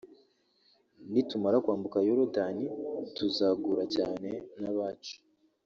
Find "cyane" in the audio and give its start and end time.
3.95-4.29